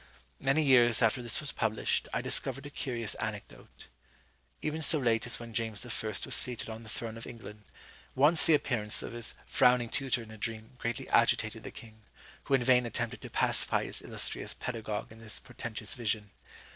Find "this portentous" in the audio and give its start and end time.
15.19-15.93